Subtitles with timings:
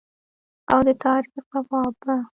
[0.71, 2.15] او د تاریخ ځواب به